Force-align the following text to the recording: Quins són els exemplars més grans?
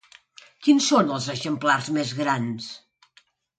Quins 0.67 0.87
són 0.93 1.13
els 1.17 1.27
exemplars 1.35 1.93
més 2.01 2.17
grans? 2.25 2.73